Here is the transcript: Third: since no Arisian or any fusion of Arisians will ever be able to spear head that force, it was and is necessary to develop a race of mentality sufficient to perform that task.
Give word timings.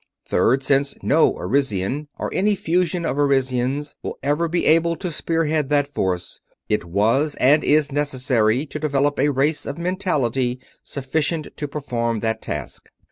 Third: 0.27 0.63
since 0.63 0.95
no 1.03 1.37
Arisian 1.37 2.07
or 2.17 2.33
any 2.33 2.55
fusion 2.55 3.05
of 3.05 3.19
Arisians 3.19 3.95
will 4.01 4.17
ever 4.23 4.47
be 4.47 4.65
able 4.65 4.95
to 4.95 5.11
spear 5.11 5.45
head 5.45 5.69
that 5.69 5.87
force, 5.87 6.41
it 6.67 6.83
was 6.85 7.35
and 7.35 7.63
is 7.63 7.91
necessary 7.91 8.65
to 8.65 8.79
develop 8.79 9.19
a 9.19 9.29
race 9.29 9.63
of 9.67 9.77
mentality 9.77 10.59
sufficient 10.81 11.49
to 11.55 11.67
perform 11.67 12.21
that 12.21 12.41
task. 12.41 12.89